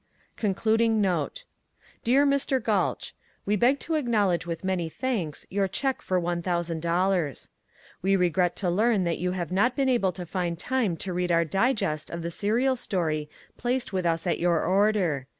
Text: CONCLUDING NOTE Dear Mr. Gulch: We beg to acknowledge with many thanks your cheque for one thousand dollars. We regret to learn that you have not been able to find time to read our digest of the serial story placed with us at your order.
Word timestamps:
CONCLUDING 0.35 0.99
NOTE 0.99 1.43
Dear 2.03 2.25
Mr. 2.25 2.59
Gulch: 2.59 3.13
We 3.45 3.55
beg 3.55 3.79
to 3.81 3.93
acknowledge 3.93 4.47
with 4.47 4.63
many 4.63 4.89
thanks 4.89 5.45
your 5.51 5.67
cheque 5.67 6.01
for 6.01 6.19
one 6.19 6.41
thousand 6.41 6.81
dollars. 6.81 7.51
We 8.01 8.15
regret 8.15 8.55
to 8.55 8.69
learn 8.71 9.03
that 9.03 9.19
you 9.19 9.33
have 9.33 9.51
not 9.51 9.75
been 9.75 9.89
able 9.89 10.11
to 10.13 10.25
find 10.25 10.57
time 10.57 10.97
to 10.97 11.13
read 11.13 11.31
our 11.31 11.45
digest 11.45 12.09
of 12.09 12.23
the 12.23 12.31
serial 12.31 12.75
story 12.75 13.29
placed 13.59 13.93
with 13.93 14.07
us 14.07 14.25
at 14.25 14.39
your 14.39 14.65
order. 14.65 15.27